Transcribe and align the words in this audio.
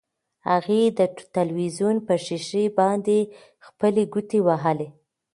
هغې 0.49 0.81
د 0.99 0.99
تلویزیون 1.35 1.95
په 2.07 2.13
شیشه 2.25 2.63
باندې 2.79 3.17
خپلې 3.67 4.03
ګوتې 4.13 4.39
وهلې. 4.47 4.87